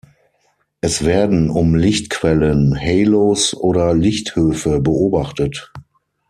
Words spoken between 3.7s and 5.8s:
Lichthöfe beobachtet.